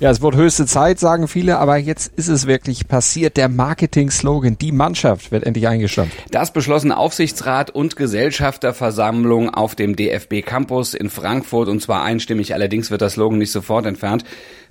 Ja, 0.00 0.08
es 0.08 0.22
wird 0.22 0.34
höchste 0.34 0.64
Zeit, 0.64 0.98
sagen 0.98 1.28
viele, 1.28 1.58
aber 1.58 1.76
jetzt 1.76 2.10
ist 2.16 2.28
es 2.28 2.46
wirklich 2.46 2.88
passiert. 2.88 3.36
Der 3.36 3.50
Marketing-Slogan, 3.50 4.56
die 4.56 4.72
Mannschaft, 4.72 5.30
wird 5.30 5.44
endlich 5.44 5.68
eingestampft. 5.68 6.16
Das 6.30 6.54
beschlossen 6.54 6.90
Aufsichtsrat 6.90 7.70
und 7.70 7.96
Gesellschafterversammlung 7.96 9.50
auf 9.50 9.74
dem 9.74 9.96
DFB 9.96 10.40
Campus 10.42 10.94
in 10.94 11.10
Frankfurt 11.10 11.68
und 11.68 11.82
zwar 11.82 12.02
einstimmig. 12.02 12.54
Allerdings 12.54 12.90
wird 12.90 13.02
der 13.02 13.10
Slogan 13.10 13.36
nicht 13.36 13.52
sofort 13.52 13.84
entfernt. 13.84 14.24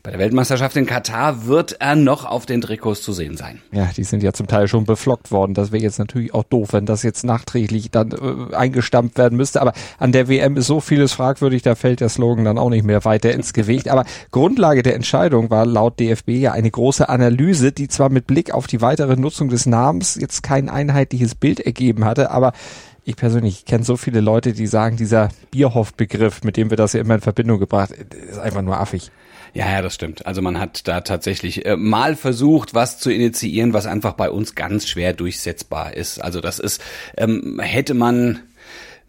Bei 0.03 0.11
der 0.11 0.19
Weltmeisterschaft 0.19 0.77
in 0.77 0.85
Katar 0.85 1.45
wird 1.45 1.77
er 1.79 1.95
noch 1.95 2.25
auf 2.25 2.45
den 2.45 2.61
Trikots 2.61 3.01
zu 3.01 3.11
sehen 3.11 3.35
sein. 3.35 3.61
Ja, 3.71 3.89
die 3.95 4.03
sind 4.03 4.23
ja 4.23 4.31
zum 4.31 4.47
Teil 4.47 4.67
schon 4.67 4.85
beflockt 4.85 5.31
worden. 5.31 5.53
Das 5.53 5.71
wäre 5.71 5.83
jetzt 5.83 5.99
natürlich 5.99 6.33
auch 6.33 6.43
doof, 6.43 6.69
wenn 6.71 6.85
das 6.85 7.03
jetzt 7.03 7.25
nachträglich 7.25 7.91
dann 7.91 8.11
äh, 8.11 8.55
eingestampft 8.55 9.17
werden 9.17 9.37
müsste. 9.37 9.61
Aber 9.61 9.73
an 9.97 10.11
der 10.11 10.29
WM 10.29 10.55
ist 10.55 10.67
so 10.67 10.79
vieles 10.79 11.11
fragwürdig, 11.11 11.63
da 11.63 11.75
fällt 11.75 11.99
der 11.99 12.09
Slogan 12.09 12.45
dann 12.45 12.57
auch 12.57 12.69
nicht 12.69 12.85
mehr 12.85 13.03
weiter 13.03 13.33
ins 13.33 13.51
Gewicht. 13.53 13.89
Aber 13.89 14.05
Grundlage 14.31 14.83
der 14.83 14.95
Entscheidung 14.95 15.49
war 15.49 15.65
laut 15.65 15.99
DFB 15.99 16.29
ja 16.29 16.53
eine 16.53 16.71
große 16.71 17.09
Analyse, 17.09 17.71
die 17.71 17.87
zwar 17.89 18.09
mit 18.09 18.25
Blick 18.25 18.53
auf 18.53 18.67
die 18.67 18.81
weitere 18.81 19.17
Nutzung 19.17 19.49
des 19.49 19.65
Namens 19.65 20.15
jetzt 20.15 20.43
kein 20.43 20.69
einheitliches 20.69 21.35
Bild 21.35 21.59
ergeben 21.59 22.05
hatte, 22.05 22.31
aber 22.31 22.53
ich 23.03 23.15
persönlich 23.15 23.65
kenne 23.65 23.83
so 23.83 23.97
viele 23.97 24.21
Leute, 24.21 24.53
die 24.53 24.67
sagen, 24.67 24.95
dieser 24.95 25.29
Bierhoff-Begriff, 25.51 26.43
mit 26.43 26.57
dem 26.57 26.69
wir 26.69 26.77
das 26.77 26.93
ja 26.93 27.01
immer 27.01 27.15
in 27.15 27.21
Verbindung 27.21 27.59
gebracht, 27.59 27.91
ist 27.91 28.37
einfach 28.37 28.61
nur 28.61 28.79
affig. 28.79 29.11
Ja, 29.53 29.71
ja, 29.71 29.81
das 29.81 29.95
stimmt. 29.95 30.25
Also 30.25 30.41
man 30.41 30.59
hat 30.59 30.87
da 30.87 31.01
tatsächlich 31.01 31.65
äh, 31.65 31.75
mal 31.75 32.15
versucht, 32.15 32.73
was 32.73 32.99
zu 32.99 33.11
initiieren, 33.11 33.73
was 33.73 33.85
einfach 33.85 34.13
bei 34.13 34.29
uns 34.29 34.55
ganz 34.55 34.87
schwer 34.87 35.13
durchsetzbar 35.13 35.93
ist. 35.93 36.23
Also 36.23 36.41
das 36.41 36.59
ist, 36.59 36.81
ähm, 37.17 37.59
hätte 37.59 37.93
man 37.93 38.41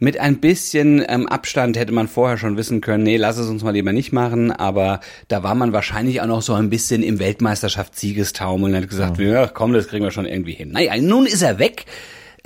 mit 0.01 0.19
ein 0.19 0.39
bisschen 0.41 1.05
ähm, 1.07 1.29
Abstand 1.29 1.77
hätte 1.77 1.93
man 1.93 2.09
vorher 2.09 2.39
schon 2.39 2.57
wissen 2.57 2.81
können, 2.81 3.05
nee, 3.05 3.19
lass 3.19 3.37
es 3.37 3.49
uns 3.49 3.63
mal 3.63 3.73
lieber 3.73 3.93
nicht 3.93 4.13
machen, 4.13 4.51
aber 4.51 5.01
da 5.29 5.43
war 5.43 5.55
man 5.55 5.75
wahrscheinlich 5.75 6.23
auch 6.23 6.27
noch 6.27 6.43
so 6.43 6.55
ein 6.55 6.71
bisschen 6.71 7.03
im 7.03 7.19
Weltmeisterschaftssiegestaumel 7.19 8.71
und 8.71 8.77
hat 8.77 8.89
gesagt, 8.89 9.19
ja. 9.19 9.27
ja, 9.27 9.47
komm, 9.47 9.75
das 9.75 9.89
kriegen 9.89 10.03
wir 10.03 10.11
schon 10.11 10.25
irgendwie 10.25 10.55
hin. 10.55 10.73
Naja, 10.73 10.97
nun 10.97 11.27
ist 11.27 11.43
er 11.43 11.59
weg. 11.59 11.85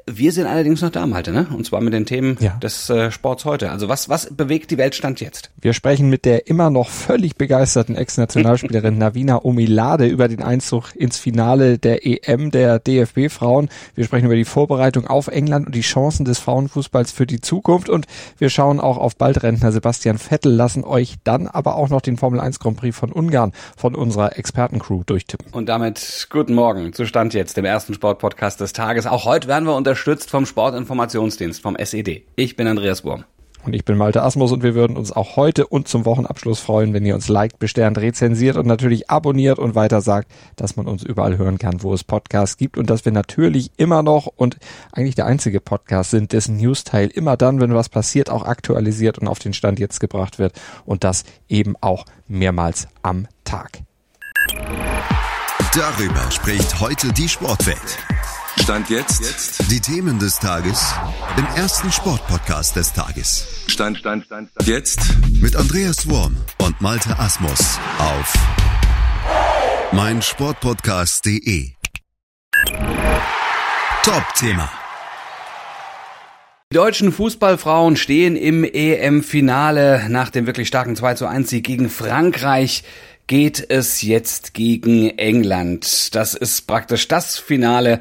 Wir 0.07 0.33
sind 0.33 0.47
allerdings 0.47 0.83
noch 0.83 0.91
da 0.91 1.03
am 1.03 1.15
Halte, 1.15 1.33
ne? 1.33 1.47
Und 1.57 1.65
zwar 1.65 1.81
mit 1.81 1.95
den 1.95 2.05
Themen 2.05 2.37
ja. 2.41 2.51
des 2.63 2.91
äh, 2.91 3.11
Sports 3.11 3.47
heute. 3.47 3.71
Also 3.71 3.89
was, 3.89 4.11
was 4.11 4.29
bewegt 4.35 4.71
die 4.71 4.77
Weltstand 4.77 5.23
jetzt? 5.23 5.51
Wir 5.59 5.73
sprechen 5.73 6.11
mit 6.11 6.27
der 6.27 6.47
immer 6.47 6.69
noch 6.69 6.91
völlig 6.91 7.37
begeisterten 7.37 7.97
Ex-Nationalspielerin 7.97 8.99
Navina 8.99 9.43
Omilade 9.43 10.07
über 10.07 10.29
den 10.29 10.43
Einzug 10.43 10.95
ins 10.95 11.17
Finale 11.17 11.79
der 11.79 12.05
EM 12.05 12.51
der 12.51 12.81
DFB-Frauen. 12.81 13.71
Wir 13.95 14.05
sprechen 14.05 14.27
über 14.27 14.37
die 14.37 14.45
Vorbereitung 14.45 15.07
auf 15.07 15.29
England 15.29 15.67
und 15.67 15.75
die 15.75 15.81
Chancen 15.81 16.27
des 16.27 16.39
Frauenfußballs 16.39 17.11
für 17.11 17.27
die 17.27 17.41
Zukunft. 17.41 17.89
Und 17.89 18.07
wir 18.37 18.51
schauen 18.51 18.81
auch 18.81 18.99
auf 18.99 19.17
Baldrentner 19.17 19.73
Sebastian 19.73 20.19
Vettel, 20.19 20.53
lassen 20.53 20.85
euch 20.85 21.15
dann 21.25 21.49
aber 21.49 21.77
auch 21.77 21.89
noch 21.89 22.03
den 22.03 22.19
Formel 22.19 22.41
1 22.41 22.61
Grand 22.61 22.77
Prix 22.77 22.95
von 22.95 23.11
Ungarn 23.11 23.53
von 23.75 23.95
unserer 23.95 24.37
Expertencrew 24.39 25.03
durchtippen. 25.05 25.47
Und 25.53 25.71
damit 25.71 26.27
guten 26.29 26.55
Morgen 26.55 26.93
zu 26.93 27.07
Stand 27.07 27.33
jetzt, 27.33 27.57
dem 27.57 27.65
ersten 27.65 27.95
Sportpodcast 27.95 28.61
des 28.61 28.75
Tages. 28.75 29.07
Auch 29.07 29.25
heute 29.25 29.49
werden 29.49 29.65
wir 29.65 29.75
unter 29.75 29.94
unterstützt 29.95 30.29
vom 30.29 30.45
Sportinformationsdienst, 30.45 31.63
vom 31.63 31.77
SED. 31.77 32.25
Ich 32.35 32.57
bin 32.57 32.67
Andreas 32.67 33.05
Wurm. 33.05 33.23
Und 33.65 33.75
ich 33.75 33.85
bin 33.85 33.97
Malte 33.97 34.25
Asmus 34.25 34.51
und 34.51 34.65
wir 34.65 34.75
würden 34.75 34.97
uns 34.97 35.13
auch 35.13 35.37
heute 35.37 35.69
und 35.69 35.87
zum 35.87 36.05
Wochenabschluss 36.05 36.59
freuen, 36.59 36.93
wenn 36.93 37.07
ihr 37.07 37.15
uns 37.15 37.29
liked, 37.29 37.61
besternt, 37.61 37.97
rezensiert 37.99 38.57
und 38.57 38.67
natürlich 38.67 39.09
abonniert 39.09 39.61
und 39.61 39.77
weiter 39.77 40.01
sagt, 40.01 40.33
dass 40.57 40.75
man 40.75 40.89
uns 40.89 41.05
überall 41.05 41.39
hören 41.39 41.59
kann, 41.59 41.85
wo 41.85 41.95
es 41.95 42.03
Podcasts 42.03 42.57
gibt 42.57 42.77
und 42.77 42.91
dass 42.91 43.05
wir 43.05 43.13
natürlich 43.13 43.71
immer 43.77 44.03
noch 44.03 44.27
und 44.27 44.57
eigentlich 44.91 45.15
der 45.15 45.27
einzige 45.27 45.61
Podcast 45.61 46.11
sind, 46.11 46.33
dessen 46.33 46.57
Newsteil 46.57 47.07
immer 47.07 47.37
dann, 47.37 47.61
wenn 47.61 47.73
was 47.73 47.89
passiert, 47.89 48.31
auch 48.31 48.45
aktualisiert 48.45 49.19
und 49.19 49.29
auf 49.29 49.39
den 49.39 49.53
Stand 49.53 49.79
jetzt 49.79 50.01
gebracht 50.01 50.41
wird 50.41 50.61
und 50.85 51.05
das 51.05 51.23
eben 51.49 51.77
auch 51.81 52.05
mehrmals 52.27 52.89
am 53.03 53.29
Tag. 53.45 53.85
Darüber 55.73 56.31
spricht 56.33 56.81
heute 56.81 57.13
die 57.13 57.29
Sportwelt. 57.29 57.99
Stand 58.65 58.89
jetzt. 58.89 59.21
jetzt. 59.21 59.71
Die 59.71 59.79
Themen 59.79 60.19
des 60.19 60.39
Tages 60.39 60.95
im 61.37 61.45
ersten 61.55 61.93
Sportpodcast 61.93 62.75
des 62.75 62.95
Tages. 62.95 63.47
Stand, 63.67 63.99
Stand, 63.99 64.25
Stand, 64.25 64.49
Stand. 64.53 64.67
Jetzt. 64.67 65.01
Mit 65.43 65.55
Andreas 65.55 66.09
Worm 66.09 66.35
und 66.63 66.81
Malte 66.81 67.19
Asmus 67.19 67.79
auf 67.99 68.33
meinsportpodcast.de. 69.93 71.73
Top-Thema. 74.03 74.71
Die 76.73 76.77
deutschen 76.77 77.13
Fußballfrauen 77.13 77.97
stehen 77.97 78.35
im 78.35 78.65
EM-Finale 78.65 80.07
nach 80.09 80.31
dem 80.31 80.47
wirklich 80.47 80.69
starken 80.69 80.97
2 80.97 81.15
zu 81.15 81.27
1 81.27 81.51
Sieg 81.51 81.67
gegen 81.67 81.91
Frankreich 81.91 82.83
geht 83.27 83.65
es 83.71 84.03
jetzt 84.03 84.55
gegen 84.55 85.11
England. 85.19 86.15
Das 86.15 86.35
ist 86.35 86.67
praktisch 86.67 87.09
das 87.09 87.39
Finale, 87.39 88.01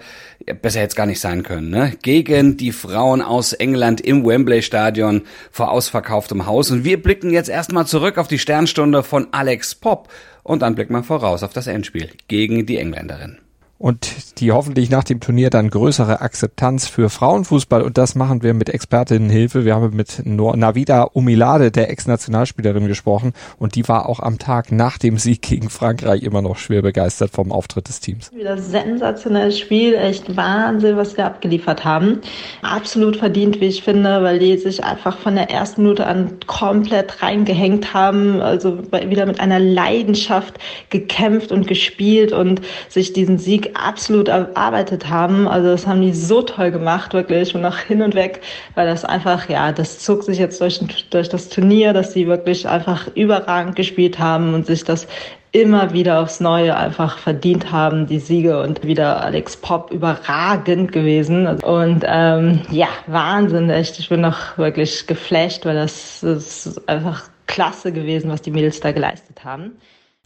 besser 0.62 0.80
hätte 0.80 0.90
es 0.90 0.96
gar 0.96 1.06
nicht 1.06 1.20
sein 1.20 1.44
können, 1.44 1.70
ne? 1.70 1.94
Gegen 2.02 2.58
die 2.58 2.72
Frauen 2.72 3.22
aus 3.22 3.54
England 3.54 4.02
im 4.02 4.26
Wembley 4.26 4.62
Stadion 4.62 5.24
vor 5.52 5.72
ausverkauftem 5.72 6.46
Haus. 6.46 6.72
Und 6.72 6.84
wir 6.84 7.02
blicken 7.02 7.32
jetzt 7.32 7.50
erstmal 7.50 7.88
zurück 7.88 8.18
auf 8.18 8.28
die 8.28 8.40
Sternstunde 8.40 9.04
von 9.04 9.28
Alex 9.32 9.76
Popp 9.76 10.10
und 10.44 10.62
dann 10.62 10.76
blicken 10.76 10.94
wir 10.94 11.04
voraus 11.04 11.44
auf 11.44 11.54
das 11.54 11.68
Endspiel 11.68 12.10
gegen 12.28 12.66
die 12.66 12.78
Engländerin 12.78 13.43
und 13.84 14.40
die 14.40 14.54
hoffentlich 14.54 14.90
nach 14.90 15.04
dem 15.04 15.20
Turnier 15.20 15.50
dann 15.50 15.70
größere 15.70 16.22
Akzeptanz 16.22 16.88
für 16.88 17.10
Frauenfußball 17.10 17.82
und 17.82 17.98
das 17.98 18.16
machen 18.16 18.42
wir 18.42 18.54
mit 18.54 18.70
Expertinnenhilfe. 18.70 19.66
Wir 19.66 19.76
haben 19.76 19.94
mit 19.94 20.22
Navida 20.24 21.10
Umilade, 21.12 21.70
der 21.70 21.90
Ex-Nationalspielerin, 21.90 22.88
gesprochen 22.88 23.34
und 23.60 23.76
die 23.76 23.86
war 23.90 24.08
auch 24.08 24.22
am 24.22 24.40
Tag 24.40 24.72
nach 24.72 24.98
dem 24.98 25.18
Sieg 25.18 25.42
gegen 25.42 25.70
Frankreich 25.70 26.24
immer 26.24 26.42
noch 26.42 26.56
schwer 26.56 26.82
begeistert 26.82 27.32
vom 27.32 27.52
Auftritt 27.52 27.90
des 27.90 28.00
Teams. 28.00 28.32
Wieder 28.34 28.58
sensationelles 28.58 29.60
Spiel, 29.60 29.96
echt 29.96 30.38
Wahnsinn, 30.38 30.96
was 30.96 31.18
wir 31.18 31.26
abgeliefert 31.26 31.84
haben. 31.84 32.22
Absolut 32.62 33.18
verdient, 33.18 33.60
wie 33.60 33.66
ich 33.66 33.84
finde, 33.84 34.24
weil 34.24 34.40
die 34.40 34.58
sich 34.60 34.86
einfach 34.86 35.18
von 35.18 35.36
der 35.36 35.50
ersten 35.50 35.82
Minute 35.82 36.08
an 36.08 36.38
komplett 36.48 37.22
reingehängt 37.22 37.94
haben, 37.94 38.40
also 38.40 38.78
wieder 38.94 39.26
mit 39.26 39.42
einer 39.42 39.60
Leidenschaft 39.60 40.58
gekämpft 40.90 41.52
und 41.52 41.68
gespielt 41.68 42.32
und 42.32 42.62
sich 42.88 43.12
diesen 43.12 43.38
Sieg 43.38 43.73
absolut 43.76 44.28
erarbeitet 44.28 45.10
haben. 45.10 45.48
Also 45.48 45.70
das 45.70 45.88
haben 45.88 46.02
die 46.02 46.14
so 46.14 46.42
toll 46.42 46.72
gemacht, 46.72 47.14
wirklich. 47.14 47.54
Und 47.56 47.62
noch 47.62 47.78
hin 47.78 48.02
und 48.02 48.16
weg, 48.16 48.42
weil 48.76 48.88
das 48.88 49.06
einfach, 49.06 49.50
ja, 49.50 49.72
das 49.72 50.00
zog 50.00 50.24
sich 50.24 50.38
jetzt 50.38 50.62
durch, 50.62 50.80
durch 51.10 51.30
das 51.30 51.50
Turnier, 51.50 51.94
dass 51.94 52.14
sie 52.14 52.28
wirklich 52.28 52.68
einfach 52.68 53.08
überragend 53.16 53.76
gespielt 53.76 54.20
haben 54.20 54.54
und 54.54 54.66
sich 54.66 54.84
das 54.84 55.08
immer 55.54 55.94
wieder 55.94 56.20
aufs 56.20 56.40
Neue 56.40 56.76
einfach 56.76 57.20
verdient 57.20 57.72
haben, 57.72 58.08
die 58.08 58.20
Siege 58.20 58.62
und 58.62 58.84
wieder 58.84 59.22
Alex 59.24 59.56
Pop 59.56 59.92
überragend 59.92 60.92
gewesen. 60.92 61.48
Und 61.48 62.04
ähm, 62.06 62.62
ja, 62.72 62.88
Wahnsinn, 63.08 63.70
echt. 63.70 64.00
Ich 64.00 64.10
bin 64.10 64.22
noch 64.22 64.58
wirklich 64.58 65.06
geflasht, 65.06 65.66
weil 65.66 65.76
das 65.76 66.24
ist 66.24 66.90
einfach 66.90 67.30
klasse 67.46 67.92
gewesen, 67.92 68.32
was 68.32 68.42
die 68.42 68.52
Mädels 68.52 68.80
da 68.80 68.92
geleistet 68.92 69.46
haben. 69.46 69.74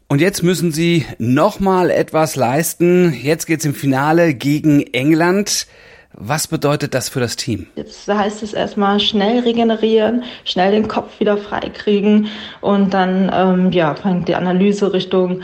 Und 0.09 0.21
jetzt 0.21 0.41
müssen 0.41 0.71
sie 0.71 1.05
nochmal 1.17 1.91
etwas 1.91 2.37
leisten. 2.37 3.13
Jetzt 3.13 3.45
geht's 3.45 3.65
im 3.65 3.73
Finale 3.73 4.33
gegen 4.33 4.81
England. 4.93 5.67
Was 6.13 6.47
bedeutet 6.47 6.93
das 6.93 7.09
für 7.09 7.19
das 7.19 7.35
Team? 7.35 7.67
Jetzt 7.75 8.07
heißt 8.07 8.41
es 8.41 8.53
erstmal 8.53 9.01
schnell 9.01 9.39
regenerieren, 9.39 10.23
schnell 10.45 10.71
den 10.71 10.87
Kopf 10.87 11.19
wieder 11.19 11.37
freikriegen 11.37 12.27
und 12.61 12.93
dann 12.93 13.29
ähm, 13.33 13.71
ja, 13.73 13.93
fängt 13.95 14.29
die 14.29 14.35
Analyse 14.35 14.93
Richtung 14.93 15.41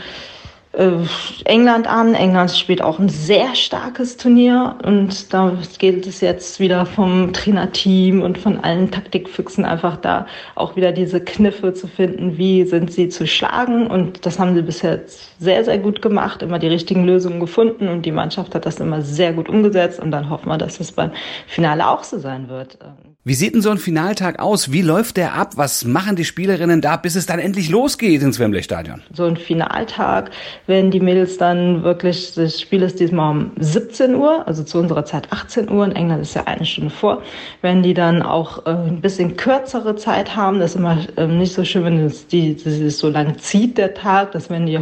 England 1.44 1.86
an. 1.86 2.14
England 2.14 2.50
spielt 2.50 2.82
auch 2.82 2.98
ein 2.98 3.08
sehr 3.08 3.54
starkes 3.54 4.16
Turnier. 4.16 4.76
Und 4.84 5.32
da 5.32 5.56
geht 5.78 6.06
es 6.06 6.20
jetzt 6.20 6.60
wieder 6.60 6.86
vom 6.86 7.32
Trainerteam 7.32 8.22
und 8.22 8.38
von 8.38 8.60
allen 8.60 8.90
Taktikfüchsen 8.90 9.64
einfach 9.64 9.96
da 9.96 10.26
auch 10.54 10.76
wieder 10.76 10.92
diese 10.92 11.20
Kniffe 11.20 11.74
zu 11.74 11.86
finden, 11.86 12.38
wie 12.38 12.64
sind 12.64 12.92
sie 12.92 13.08
zu 13.08 13.26
schlagen? 13.26 13.86
Und 13.86 14.26
das 14.26 14.38
haben 14.38 14.54
sie 14.54 14.62
bisher 14.62 15.00
sehr, 15.38 15.64
sehr 15.64 15.78
gut 15.78 16.02
gemacht, 16.02 16.42
immer 16.42 16.58
die 16.58 16.68
richtigen 16.68 17.04
Lösungen 17.04 17.40
gefunden. 17.40 17.88
Und 17.88 18.06
die 18.06 18.12
Mannschaft 18.12 18.54
hat 18.54 18.66
das 18.66 18.80
immer 18.80 19.02
sehr 19.02 19.32
gut 19.32 19.48
umgesetzt. 19.48 20.00
Und 20.00 20.10
dann 20.10 20.30
hoffen 20.30 20.48
wir, 20.48 20.58
dass 20.58 20.80
es 20.80 20.92
beim 20.92 21.12
Finale 21.46 21.88
auch 21.88 22.04
so 22.04 22.18
sein 22.18 22.48
wird. 22.48 22.78
Wie 23.26 23.32
sieht 23.32 23.54
denn 23.54 23.62
so 23.62 23.70
ein 23.70 23.78
Finaltag 23.78 24.38
aus? 24.38 24.70
Wie 24.70 24.82
läuft 24.82 25.16
der 25.16 25.32
ab? 25.32 25.52
Was 25.56 25.86
machen 25.86 26.14
die 26.14 26.26
Spielerinnen 26.26 26.82
da, 26.82 26.98
bis 26.98 27.14
es 27.14 27.24
dann 27.24 27.38
endlich 27.38 27.70
losgeht 27.70 28.20
ins 28.20 28.38
Wembley 28.38 28.62
Stadion? 28.62 29.00
So 29.14 29.24
ein 29.24 29.38
Finaltag, 29.38 30.30
wenn 30.66 30.90
die 30.90 31.00
Mädels 31.00 31.38
dann 31.38 31.82
wirklich, 31.84 32.34
das 32.34 32.60
Spiel 32.60 32.82
ist 32.82 33.00
diesmal 33.00 33.30
um 33.30 33.52
17 33.58 34.14
Uhr, 34.14 34.46
also 34.46 34.62
zu 34.62 34.78
unserer 34.78 35.06
Zeit 35.06 35.32
18 35.32 35.70
Uhr, 35.70 35.86
in 35.86 35.92
England 35.92 36.20
ist 36.20 36.34
ja 36.34 36.44
eine 36.44 36.66
Stunde 36.66 36.90
vor, 36.90 37.22
wenn 37.62 37.82
die 37.82 37.94
dann 37.94 38.20
auch 38.20 38.66
äh, 38.66 38.72
ein 38.72 39.00
bisschen 39.00 39.38
kürzere 39.38 39.96
Zeit 39.96 40.36
haben, 40.36 40.58
das 40.58 40.72
ist 40.72 40.76
immer 40.76 40.98
äh, 41.16 41.26
nicht 41.26 41.54
so 41.54 41.64
schön, 41.64 41.86
wenn 41.86 42.00
es 42.00 42.26
die, 42.26 42.54
das 42.62 42.98
so 42.98 43.08
lang 43.08 43.38
zieht, 43.38 43.78
der 43.78 43.94
Tag, 43.94 44.32
das 44.32 44.50
werden 44.50 44.66
die 44.66 44.78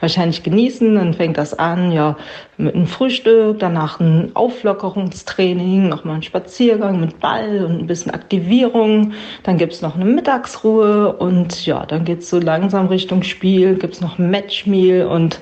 wahrscheinlich 0.00 0.42
genießen, 0.42 0.94
dann 0.94 1.14
fängt 1.14 1.38
das 1.38 1.58
an, 1.58 1.90
ja, 1.90 2.18
mit 2.58 2.74
einem 2.74 2.88
Frühstück, 2.88 3.60
danach 3.60 4.00
ein 4.00 4.32
Auflockerungstraining, 4.34 5.88
nochmal 5.88 6.16
ein 6.16 6.22
Spaziergang 6.22 7.00
mit 7.00 7.20
Ball 7.20 7.64
und 7.64 7.77
ein 7.78 7.86
bisschen 7.86 8.12
Aktivierung, 8.12 9.12
dann 9.42 9.58
gibt's 9.58 9.82
noch 9.82 9.94
eine 9.94 10.04
Mittagsruhe 10.04 11.12
und 11.12 11.66
ja, 11.66 11.86
dann 11.86 12.04
geht's 12.04 12.28
so 12.28 12.38
langsam 12.38 12.86
Richtung 12.86 13.22
Spiel, 13.22 13.76
gibt's 13.76 14.00
noch 14.00 14.18
ein 14.18 14.30
Matchmeal 14.30 15.06
und 15.06 15.40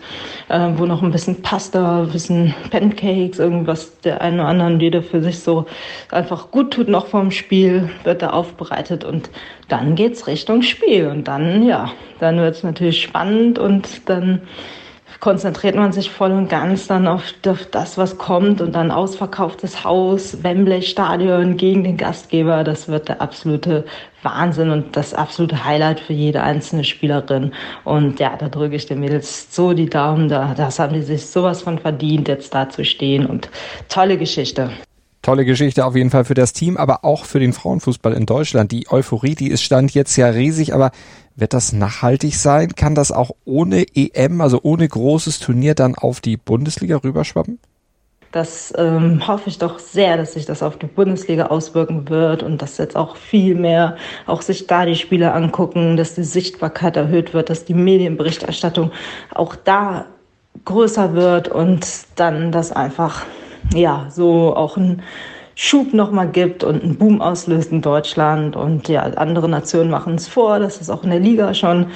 äh, 0.49 0.71
wo 0.77 0.87
noch 0.87 1.03
ein 1.03 1.11
bisschen 1.11 1.43
Pasta, 1.43 2.03
ein 2.03 2.11
bisschen 2.11 2.55
Pancakes, 2.71 3.39
irgendwas 3.39 4.01
der 4.01 4.21
einen 4.21 4.41
oder 4.41 4.49
anderen, 4.49 4.81
jeder 4.81 5.03
für 5.03 5.23
sich 5.23 5.39
so 5.41 5.67
einfach 6.11 6.51
gut 6.51 6.73
tut 6.73 6.89
noch 6.89 7.07
vorm 7.07 7.31
Spiel, 7.31 7.89
wird 8.05 8.23
da 8.23 8.31
aufbereitet 8.31 9.05
und 9.05 9.31
dann 9.69 9.95
geht's 9.95 10.27
Richtung 10.27 10.63
Spiel 10.63 11.07
und 11.09 11.29
dann, 11.29 11.67
ja, 11.67 11.93
dann 12.21 12.39
wird's 12.39 12.63
natürlich 12.63 13.03
spannend 13.03 13.59
und 13.59 14.09
dann 14.09 14.43
konzentriert 15.21 15.75
man 15.75 15.93
sich 15.93 16.11
voll 16.11 16.33
und 16.33 16.49
ganz 16.49 16.87
dann 16.87 17.07
auf, 17.07 17.23
das, 17.43 17.99
was 17.99 18.19
kommt 18.19 18.61
und 18.61 18.75
dann 18.75 18.91
ausverkauftes 18.91 19.85
Haus, 19.85 20.43
Wembley 20.43 20.83
Stadion 20.83 21.57
gegen 21.57 21.85
den 21.85 21.97
Gastgeber. 21.97 22.65
Das 22.65 22.89
wird 22.89 23.09
der 23.09 23.21
absolute 23.21 23.85
Wahnsinn 24.23 24.71
und 24.71 24.97
das 24.97 25.15
absolute 25.15 25.65
Highlight 25.65 26.01
für 26.01 26.13
jede 26.13 26.43
einzelne 26.43 26.85
Spielerin. 26.85 27.53
Und 27.85 28.21
ja, 28.21 28.37
da 28.37 28.49
drücke 28.49 28.77
ich 28.77 28.87
den 28.87 29.01
Mädels 29.01 29.55
so 29.55 29.73
die 29.73 29.89
Daumen. 29.89 30.29
Da, 30.29 30.55
das 30.55 30.79
haben 30.79 30.95
die 30.95 31.03
sich 31.03 31.27
sowas 31.27 31.63
von 31.63 31.79
verdient, 31.79 32.29
jetzt 32.29 32.55
da 32.55 32.69
zu 32.69 32.85
stehen 32.85 33.27
und 33.27 33.49
tolle 33.89 34.19
Geschichte. 34.19 34.71
Tolle 35.27 35.45
Geschichte 35.45 35.85
auf 35.85 35.97
jeden 35.97 36.11
Fall 36.11 36.25
für 36.25 36.35
das 36.35 36.53
Team, 36.53 36.77
aber 36.77 37.05
auch 37.05 37.25
für 37.25 37.41
den 37.41 37.53
Frauenfußball 37.53 38.13
in 38.13 38.27
Deutschland. 38.27 38.71
Die 38.71 38.87
Euphorie, 38.89 39.35
die 39.35 39.49
ist 39.49 39.61
stand 39.65 39.93
jetzt 39.93 40.15
ja 40.15 40.29
riesig, 40.29 40.73
aber 40.73 40.93
wird 41.35 41.53
das 41.53 41.73
nachhaltig 41.73 42.37
sein? 42.37 42.77
Kann 42.77 42.95
das 42.95 43.11
auch 43.11 43.33
ohne 43.45 43.87
EM, 43.97 44.41
also 44.41 44.61
ohne 44.63 44.87
großes 44.87 45.41
Turnier 45.41 45.75
dann 45.75 45.97
auf 45.97 46.21
die 46.21 46.37
Bundesliga 46.37 46.99
rüberschwappen? 46.99 47.59
Das 48.31 48.73
ähm, 48.79 49.27
hoffe 49.27 49.49
ich 49.49 49.59
doch 49.59 49.81
sehr, 49.81 50.17
dass 50.17 50.35
sich 50.35 50.47
das 50.47 50.63
auf 50.63 50.79
die 50.79 50.87
Bundesliga 50.87 51.47
auswirken 51.47 52.09
wird 52.09 52.45
und 52.45 52.63
dass 52.63 52.79
jetzt 52.79 52.95
auch 52.95 53.17
viel 53.17 53.57
mehr 53.57 53.97
auch 54.27 54.43
sich 54.43 54.69
da 54.69 54.87
die 54.87 54.95
Spiele 54.95 55.33
angucken, 55.33 55.97
dass 55.97 56.15
die 56.15 56.23
Sichtbarkeit 56.23 56.97
erhöht 56.97 57.35
wird, 57.35 57.51
dass 57.51 57.65
die 57.65 57.75
Medienberichterstattung 57.75 58.93
auch 59.35 59.57
da 59.57 60.07
größer 60.65 61.15
wird 61.15 61.49
und 61.49 61.85
dann 62.15 62.53
das 62.53 62.71
einfach 62.71 63.27
ja 63.75 64.07
so 64.11 64.55
auch 64.57 64.77
ein 64.77 65.03
Schub 65.59 65.95
nochmal 65.95 66.29
gibt 66.29 66.65
und 66.65 66.83
einen 66.83 66.97
Boom 66.97 67.23
auslöst 67.23 67.73
in 67.73 67.81
Deutschland. 67.81 68.57
Und 68.57 68.89
ja, 68.89 69.03
andere 69.03 69.49
Nationen 69.49 69.91
machen 69.91 70.17
es 70.17 70.29
vor, 70.29 70.59
dass 70.59 70.81
es 70.81 70.91
auch 70.91 71.03
in 71.03 71.11
der 71.11 71.21
Liga 71.21 71.55
schon 71.55 71.87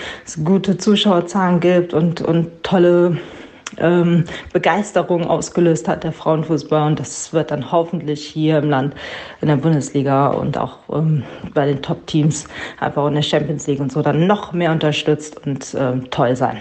gute 0.44 0.78
Zuschauerzahlen 0.78 1.60
gibt 1.60 1.92
und, 1.92 2.22
und 2.22 2.62
tolle 2.62 3.18
ähm, 3.76 4.24
Begeisterung 4.54 5.26
ausgelöst 5.26 5.88
hat, 5.88 6.04
der 6.04 6.12
Frauenfußball. 6.12 6.86
Und 6.86 7.00
das 7.00 7.34
wird 7.34 7.50
dann 7.50 7.70
hoffentlich 7.70 8.24
hier 8.26 8.58
im 8.58 8.70
Land, 8.70 8.94
in 9.42 9.48
der 9.48 9.56
Bundesliga 9.56 10.28
und 10.28 10.56
auch 10.56 10.78
ähm, 10.90 11.24
bei 11.52 11.66
den 11.66 11.82
Top-Teams, 11.82 12.46
einfach 12.80 13.06
in 13.08 13.14
der 13.14 13.22
Champions 13.22 13.66
League 13.66 13.80
und 13.80 13.92
so, 13.92 14.00
dann 14.00 14.26
noch 14.26 14.52
mehr 14.54 14.72
unterstützt 14.72 15.44
und 15.46 15.76
ähm, 15.78 16.10
toll 16.10 16.34
sein. 16.34 16.58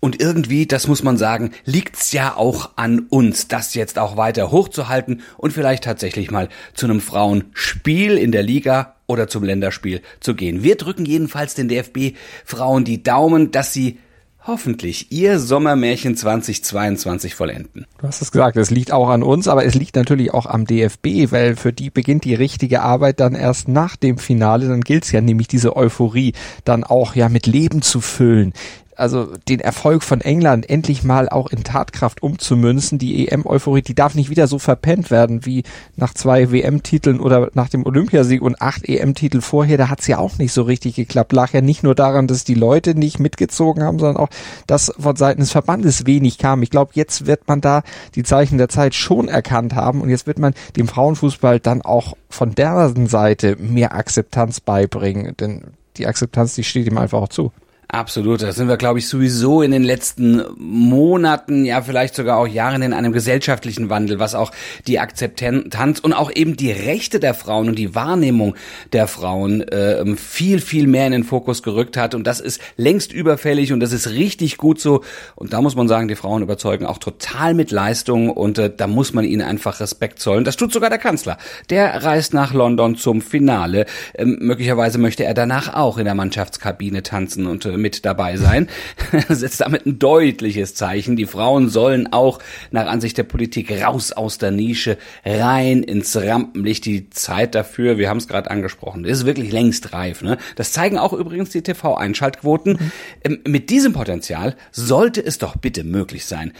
Und 0.00 0.20
irgendwie, 0.20 0.66
das 0.66 0.88
muss 0.88 1.02
man 1.02 1.18
sagen, 1.18 1.50
liegt's 1.66 2.12
ja 2.12 2.34
auch 2.34 2.70
an 2.76 3.00
uns, 3.10 3.48
das 3.48 3.74
jetzt 3.74 3.98
auch 3.98 4.16
weiter 4.16 4.50
hochzuhalten 4.50 5.20
und 5.36 5.52
vielleicht 5.52 5.84
tatsächlich 5.84 6.30
mal 6.30 6.48
zu 6.72 6.86
einem 6.86 7.00
Frauenspiel 7.00 8.16
in 8.16 8.32
der 8.32 8.42
Liga 8.42 8.96
oder 9.06 9.28
zum 9.28 9.44
Länderspiel 9.44 10.00
zu 10.20 10.34
gehen. 10.34 10.62
Wir 10.62 10.76
drücken 10.76 11.04
jedenfalls 11.04 11.54
den 11.54 11.68
DFB 11.68 12.16
Frauen 12.46 12.84
die 12.84 13.02
Daumen, 13.02 13.50
dass 13.50 13.74
sie 13.74 13.98
hoffentlich 14.46 15.12
ihr 15.12 15.38
Sommermärchen 15.38 16.16
2022 16.16 17.34
vollenden. 17.34 17.84
Du 17.98 18.06
hast 18.06 18.22
es 18.22 18.32
gesagt, 18.32 18.56
es 18.56 18.70
liegt 18.70 18.92
auch 18.92 19.10
an 19.10 19.22
uns, 19.22 19.48
aber 19.48 19.66
es 19.66 19.74
liegt 19.74 19.96
natürlich 19.96 20.32
auch 20.32 20.46
am 20.46 20.64
DFB, 20.64 21.30
weil 21.30 21.56
für 21.56 21.74
die 21.74 21.90
beginnt 21.90 22.24
die 22.24 22.34
richtige 22.34 22.80
Arbeit 22.80 23.20
dann 23.20 23.34
erst 23.34 23.68
nach 23.68 23.96
dem 23.96 24.16
Finale. 24.16 24.68
Dann 24.68 24.80
gilt 24.80 25.04
es 25.04 25.12
ja 25.12 25.20
nämlich 25.20 25.48
diese 25.48 25.76
Euphorie 25.76 26.32
dann 26.64 26.84
auch 26.84 27.14
ja 27.14 27.28
mit 27.28 27.46
Leben 27.46 27.82
zu 27.82 28.00
füllen 28.00 28.54
also 29.00 29.32
den 29.48 29.60
Erfolg 29.60 30.02
von 30.02 30.20
England 30.20 30.68
endlich 30.68 31.02
mal 31.02 31.28
auch 31.28 31.48
in 31.50 31.64
Tatkraft 31.64 32.22
umzumünzen. 32.22 32.98
Die 32.98 33.28
EM-Euphorie, 33.28 33.82
die 33.82 33.94
darf 33.94 34.14
nicht 34.14 34.30
wieder 34.30 34.46
so 34.46 34.58
verpennt 34.58 35.10
werden 35.10 35.46
wie 35.46 35.64
nach 35.96 36.14
zwei 36.14 36.52
WM-Titeln 36.52 37.20
oder 37.20 37.50
nach 37.54 37.68
dem 37.68 37.86
Olympiasieg 37.86 38.42
und 38.42 38.60
acht 38.60 38.88
EM-Titel 38.88 39.40
vorher. 39.40 39.78
Da 39.78 39.88
hat's 39.88 40.06
ja 40.06 40.18
auch 40.18 40.38
nicht 40.38 40.52
so 40.52 40.62
richtig 40.62 40.96
geklappt. 40.96 41.32
Lag 41.32 41.52
ja 41.52 41.60
nicht 41.60 41.82
nur 41.82 41.94
daran, 41.94 42.26
dass 42.26 42.44
die 42.44 42.54
Leute 42.54 42.94
nicht 42.94 43.18
mitgezogen 43.18 43.82
haben, 43.82 43.98
sondern 43.98 44.16
auch, 44.16 44.28
dass 44.66 44.92
von 44.98 45.16
Seiten 45.16 45.40
des 45.40 45.50
Verbandes 45.50 46.06
wenig 46.06 46.38
kam. 46.38 46.62
Ich 46.62 46.70
glaube, 46.70 46.92
jetzt 46.94 47.26
wird 47.26 47.48
man 47.48 47.60
da 47.60 47.82
die 48.14 48.22
Zeichen 48.22 48.58
der 48.58 48.68
Zeit 48.68 48.94
schon 48.94 49.28
erkannt 49.28 49.74
haben 49.74 50.00
und 50.02 50.10
jetzt 50.10 50.26
wird 50.26 50.38
man 50.38 50.54
dem 50.76 50.88
Frauenfußball 50.88 51.58
dann 51.60 51.82
auch 51.82 52.16
von 52.28 52.54
deren 52.54 53.06
Seite 53.06 53.56
mehr 53.56 53.94
Akzeptanz 53.94 54.60
beibringen, 54.60 55.34
denn 55.38 55.64
die 55.96 56.06
Akzeptanz, 56.06 56.54
die 56.54 56.64
steht 56.64 56.86
ihm 56.86 56.98
einfach 56.98 57.20
auch 57.20 57.28
zu. 57.28 57.52
Absolut, 57.92 58.40
da 58.40 58.52
sind 58.52 58.68
wir, 58.68 58.76
glaube 58.76 59.00
ich, 59.00 59.08
sowieso 59.08 59.62
in 59.62 59.72
den 59.72 59.82
letzten 59.82 60.44
Monaten, 60.56 61.64
ja 61.64 61.82
vielleicht 61.82 62.14
sogar 62.14 62.38
auch 62.38 62.46
Jahren 62.46 62.82
in 62.82 62.92
einem 62.92 63.12
gesellschaftlichen 63.12 63.90
Wandel, 63.90 64.20
was 64.20 64.36
auch 64.36 64.52
die 64.86 65.00
Akzeptanz 65.00 65.98
und 65.98 66.12
auch 66.12 66.30
eben 66.32 66.56
die 66.56 66.70
Rechte 66.70 67.18
der 67.18 67.34
Frauen 67.34 67.68
und 67.68 67.76
die 67.76 67.92
Wahrnehmung 67.96 68.54
der 68.92 69.08
Frauen 69.08 69.62
äh, 69.62 70.06
viel, 70.14 70.60
viel 70.60 70.86
mehr 70.86 71.06
in 71.06 71.10
den 71.10 71.24
Fokus 71.24 71.64
gerückt 71.64 71.96
hat. 71.96 72.14
Und 72.14 72.28
das 72.28 72.38
ist 72.38 72.60
längst 72.76 73.12
überfällig 73.12 73.72
und 73.72 73.80
das 73.80 73.92
ist 73.92 74.10
richtig 74.10 74.56
gut 74.56 74.80
so. 74.80 75.02
Und 75.34 75.52
da 75.52 75.60
muss 75.60 75.74
man 75.74 75.88
sagen, 75.88 76.06
die 76.06 76.14
Frauen 76.14 76.42
überzeugen 76.42 76.86
auch 76.86 76.98
total 76.98 77.54
mit 77.54 77.72
Leistung 77.72 78.30
und 78.30 78.56
äh, 78.58 78.70
da 78.74 78.86
muss 78.86 79.14
man 79.14 79.24
ihnen 79.24 79.42
einfach 79.42 79.80
Respekt 79.80 80.20
zollen. 80.20 80.44
Das 80.44 80.56
tut 80.56 80.72
sogar 80.72 80.90
der 80.90 81.00
Kanzler. 81.00 81.38
Der 81.70 82.04
reist 82.04 82.34
nach 82.34 82.54
London 82.54 82.94
zum 82.94 83.20
Finale. 83.20 83.86
Ähm, 84.14 84.38
möglicherweise 84.40 84.98
möchte 84.98 85.24
er 85.24 85.34
danach 85.34 85.74
auch 85.74 85.98
in 85.98 86.04
der 86.04 86.14
Mannschaftskabine 86.14 87.02
tanzen 87.02 87.48
und 87.48 87.64
äh, 87.64 87.79
mit 87.80 88.04
dabei 88.04 88.36
sein. 88.36 88.68
setzt 89.28 89.60
damit 89.60 89.86
ein 89.86 89.98
deutliches 89.98 90.74
Zeichen. 90.74 91.16
Die 91.16 91.26
Frauen 91.26 91.68
sollen 91.68 92.12
auch 92.12 92.38
nach 92.70 92.86
Ansicht 92.86 93.18
der 93.18 93.24
Politik 93.24 93.70
raus 93.82 94.12
aus 94.12 94.38
der 94.38 94.50
Nische, 94.50 94.98
rein 95.24 95.82
ins 95.82 96.16
Rampenlicht. 96.16 96.84
Die 96.84 97.10
Zeit 97.10 97.54
dafür, 97.54 97.98
wir 97.98 98.08
haben 98.08 98.18
es 98.18 98.28
gerade 98.28 98.50
angesprochen, 98.50 99.04
ist 99.04 99.26
wirklich 99.26 99.52
längst 99.52 99.92
reif. 99.92 100.22
Ne? 100.22 100.38
Das 100.56 100.72
zeigen 100.72 100.98
auch 100.98 101.12
übrigens 101.12 101.50
die 101.50 101.62
TV-Einschaltquoten. 101.62 102.78
Mhm. 103.24 103.38
Mit 103.46 103.70
diesem 103.70 103.92
Potenzial 103.92 104.56
sollte 104.70 105.24
es 105.24 105.38
doch 105.38 105.56
bitte 105.56 105.84
möglich 105.84 106.26
sein, 106.26 106.52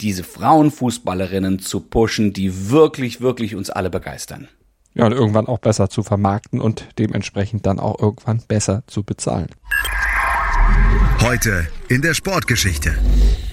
diese 0.00 0.24
Frauenfußballerinnen 0.24 1.58
zu 1.58 1.80
pushen, 1.80 2.32
die 2.32 2.70
wirklich, 2.70 3.20
wirklich 3.20 3.54
uns 3.54 3.70
alle 3.70 3.90
begeistern. 3.90 4.48
Ja, 4.94 5.06
und 5.06 5.12
irgendwann 5.12 5.46
auch 5.46 5.58
besser 5.58 5.88
zu 5.88 6.02
vermarkten 6.02 6.60
und 6.60 6.86
dementsprechend 6.98 7.64
dann 7.66 7.78
auch 7.78 8.00
irgendwann 8.00 8.42
besser 8.46 8.82
zu 8.86 9.04
bezahlen. 9.04 9.48
Heute 11.22 11.66
in 11.88 12.00
der 12.00 12.14
Sportgeschichte. 12.14 12.94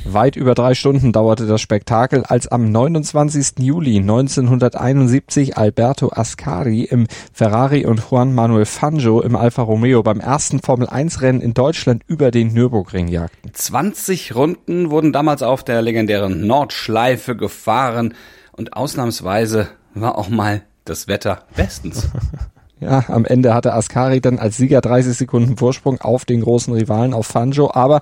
Weit 0.06 0.38
über 0.38 0.56
drei 0.56 0.74
Stunden 0.74 1.12
dauerte 1.12 1.48
das 1.48 1.60
Spektakel, 1.60 2.24
als 2.24 2.48
am 2.48 2.72
29. 2.72 3.60
Juli 3.60 3.98
1971 3.98 5.58
Alberto 5.58 6.10
Ascari 6.14 6.84
im 6.84 7.08
Ferrari 7.34 7.86
und 7.86 8.02
Juan 8.10 8.34
Manuel 8.34 8.66
Fangio 8.66 9.20
im 9.20 9.36
Alfa 9.36 9.64
Romeo 9.64 10.02
beim 10.02 10.22
ersten 10.22 10.62
Formel-1-Rennen 10.62 11.42
in 11.42 11.54
Deutschland 11.54 12.04
über 12.08 12.32
den 12.32 12.54
Nürburgring 12.54 13.10
jagten. 13.10 13.54
20 13.54 14.34
Runden 14.34 14.90
wurden 14.90 15.12
damals 15.12 15.44
auf 15.44 15.66
der 15.66 15.82
legendären 15.82 16.48
Nordschleife 16.48 17.36
gefahren 17.36 18.14
und 18.54 18.74
ausnahmsweise 18.74 19.68
war 19.94 20.18
auch 20.18 20.30
mal 20.30 20.64
das 20.86 21.10
Wetter 21.10 21.44
bestens. 21.56 22.08
Ja, 22.80 23.06
am 23.08 23.26
Ende 23.26 23.54
hatte 23.54 23.74
Ascari 23.74 24.22
dann 24.22 24.40
als 24.40 24.58
Sieger 24.58 24.82
30 24.82 25.18
Sekunden 25.18 25.58
Vorsprung 25.58 26.00
auf 26.00 26.26
den 26.26 26.42
großen 26.42 26.74
Rivalen, 26.74 27.14
auf 27.14 27.26
Fanjo, 27.26 27.72
aber 27.74 28.02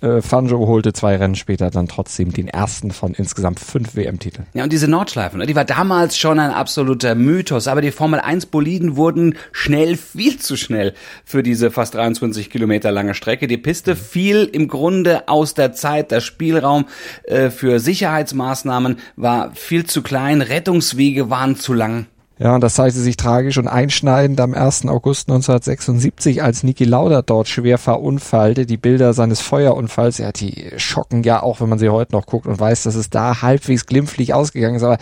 äh, 0.00 0.20
Fanjo 0.20 0.66
holte 0.66 0.92
zwei 0.92 1.16
Rennen 1.16 1.34
später 1.34 1.70
dann 1.70 1.88
trotzdem 1.88 2.32
den 2.32 2.48
ersten 2.48 2.90
von 2.90 3.14
insgesamt 3.14 3.60
fünf 3.60 3.96
WM-Titeln. 3.96 4.46
Ja, 4.52 4.64
und 4.64 4.72
diese 4.72 4.88
Nordschleife, 4.88 5.38
ne, 5.38 5.46
die 5.46 5.56
war 5.56 5.64
damals 5.64 6.18
schon 6.18 6.38
ein 6.38 6.50
absoluter 6.50 7.14
Mythos, 7.14 7.68
aber 7.68 7.80
die 7.80 7.92
Formel 7.92 8.20
1 8.20 8.46
Boliden 8.46 8.96
wurden 8.96 9.36
schnell, 9.52 9.96
viel 9.96 10.38
zu 10.38 10.56
schnell 10.56 10.94
für 11.24 11.42
diese 11.42 11.70
fast 11.70 11.94
23 11.94 12.50
Kilometer 12.50 12.92
lange 12.92 13.14
Strecke. 13.14 13.46
Die 13.46 13.58
Piste 13.58 13.96
fiel 13.96 14.48
im 14.52 14.68
Grunde 14.68 15.28
aus 15.28 15.54
der 15.54 15.72
Zeit. 15.72 16.10
Der 16.10 16.20
Spielraum 16.20 16.86
äh, 17.24 17.50
für 17.50 17.78
Sicherheitsmaßnahmen 17.80 18.98
war 19.16 19.52
viel 19.54 19.86
zu 19.86 20.02
klein, 20.02 20.42
Rettungswege 20.42 21.30
waren 21.30 21.56
zu 21.56 21.72
lang. 21.72 22.06
Ja, 22.38 22.56
und 22.56 22.62
das 22.62 22.74
zeigte 22.74 22.98
sich 22.98 23.16
tragisch 23.16 23.58
und 23.58 23.68
einschneidend 23.68 24.40
am 24.40 24.54
1. 24.54 24.86
August 24.88 25.28
1976, 25.28 26.42
als 26.42 26.64
Niki 26.64 26.84
Lauda 26.84 27.22
dort 27.22 27.48
schwer 27.48 27.78
verunfallte. 27.78 28.66
Die 28.66 28.76
Bilder 28.76 29.12
seines 29.12 29.40
Feuerunfalls, 29.40 30.18
ja, 30.18 30.32
die 30.32 30.72
schocken 30.76 31.22
ja 31.22 31.42
auch, 31.42 31.60
wenn 31.60 31.68
man 31.68 31.78
sie 31.78 31.90
heute 31.90 32.12
noch 32.12 32.26
guckt 32.26 32.46
und 32.46 32.58
weiß, 32.58 32.82
dass 32.82 32.96
es 32.96 33.08
da 33.08 33.40
halbwegs 33.42 33.86
glimpflich 33.86 34.34
ausgegangen 34.34 34.76
ist. 34.76 34.82
Aber, 34.82 34.98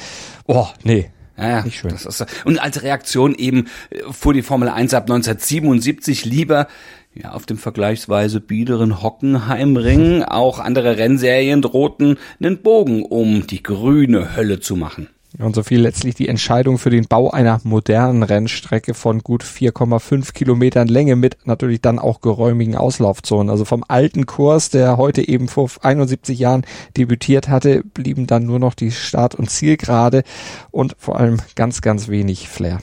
boah, 0.47 0.75
nee, 0.85 1.11
ja, 1.39 1.63
nicht 1.63 1.79
schön. 1.79 1.93
Ist, 1.93 2.27
und 2.45 2.59
als 2.59 2.83
Reaktion 2.83 3.35
eben 3.35 3.69
äh, 3.91 4.13
fuhr 4.13 4.35
die 4.35 4.43
Formel 4.43 4.69
1 4.69 4.95
ab 4.95 5.05
1977 5.05 6.25
lieber 6.25 6.69
ja, 7.15 7.33
auf 7.33 7.47
dem 7.47 7.59
vergleichsweise 7.59 8.41
biederen 8.41 9.03
Hockenheimring. 9.03 10.23
Auch 10.27 10.59
andere 10.59 10.99
Rennserien 10.99 11.63
drohten 11.63 12.19
einen 12.41 12.63
Bogen 12.63 13.03
um 13.05 13.47
die 13.47 13.63
grüne 13.63 14.37
Hölle 14.37 14.61
zu 14.61 14.77
machen. 14.77 15.09
Und 15.39 15.55
so 15.55 15.63
viel 15.63 15.81
letztlich 15.81 16.15
die 16.15 16.29
Entscheidung 16.29 16.79
für 16.79 16.91
den 16.91 17.07
Bau 17.07 17.31
einer 17.31 17.61
modernen 17.65 18.23
Rennstrecke 18.23 18.95
von 18.95 19.21
gut 19.21 19.43
4,5 19.43 20.33
Kilometern 20.33 20.89
Länge 20.89 21.17
mit 21.17 21.37
natürlich 21.45 21.81
dann 21.81 21.99
auch 21.99 22.21
geräumigen 22.21 22.77
Auslaufzonen. 22.77 23.51
Also 23.51 23.65
vom 23.65 23.85
alten 23.89 24.27
Kurs, 24.27 24.69
der 24.71 24.99
heute 24.99 25.27
eben 25.27 25.49
vor 25.49 25.71
71 25.81 26.39
Jahren 26.39 26.65
debütiert 26.97 27.49
hatte, 27.49 27.83
blieben 27.83 28.27
dann 28.27 28.45
nur 28.45 28.59
noch 28.59 28.75
die 28.75 28.91
Start- 28.91 29.35
und 29.35 29.51
Zielgerade 29.51 30.23
und 30.71 30.97
vor 30.99 31.19
allem 31.19 31.39
ganz, 31.55 31.81
ganz 31.81 32.09
wenig 32.09 32.49
Flair. 32.49 32.81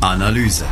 Analyse. 0.00 0.64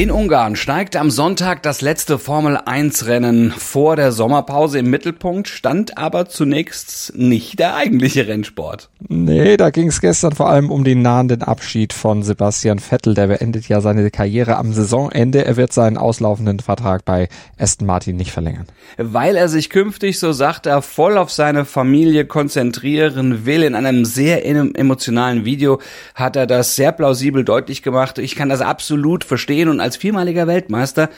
In 0.00 0.12
Ungarn 0.12 0.54
steigt 0.54 0.94
am 0.94 1.10
Sonntag 1.10 1.64
das 1.64 1.80
letzte 1.80 2.20
Formel-1-Rennen 2.20 3.50
vor 3.50 3.96
der 3.96 4.12
Sommerpause 4.12 4.78
im 4.78 4.90
Mittelpunkt, 4.90 5.48
stand 5.48 5.98
aber 5.98 6.28
zunächst 6.28 7.14
nicht 7.16 7.58
der 7.58 7.74
eigentliche 7.74 8.28
Rennsport. 8.28 8.90
Nee, 9.08 9.56
da 9.56 9.70
ging 9.70 9.88
es 9.88 10.00
gestern 10.00 10.36
vor 10.36 10.48
allem 10.50 10.70
um 10.70 10.84
den 10.84 11.02
nahenden 11.02 11.42
Abschied 11.42 11.92
von 11.92 12.22
Sebastian 12.22 12.78
Vettel. 12.78 13.14
Der 13.14 13.26
beendet 13.26 13.68
ja 13.68 13.80
seine 13.80 14.08
Karriere 14.12 14.56
am 14.58 14.72
Saisonende. 14.72 15.44
Er 15.44 15.56
wird 15.56 15.72
seinen 15.72 15.98
auslaufenden 15.98 16.60
Vertrag 16.60 17.04
bei 17.04 17.28
Aston 17.58 17.88
Martin 17.88 18.14
nicht 18.14 18.30
verlängern. 18.30 18.66
Weil 18.98 19.34
er 19.34 19.48
sich 19.48 19.68
künftig, 19.68 20.20
so 20.20 20.30
sagt 20.30 20.66
er, 20.66 20.80
voll 20.80 21.18
auf 21.18 21.32
seine 21.32 21.64
Familie 21.64 22.24
konzentrieren 22.24 23.46
will. 23.46 23.64
In 23.64 23.74
einem 23.74 24.04
sehr 24.04 24.46
emotionalen 24.46 25.44
Video 25.44 25.80
hat 26.14 26.36
er 26.36 26.46
das 26.46 26.76
sehr 26.76 26.92
plausibel 26.92 27.42
deutlich 27.42 27.82
gemacht. 27.82 28.18
Ich 28.18 28.36
kann 28.36 28.48
das 28.48 28.60
absolut 28.60 29.24
verstehen 29.24 29.68
und 29.68 29.87
als 29.88 29.96
viermaliger 29.96 30.46
Weltmeister 30.46 31.08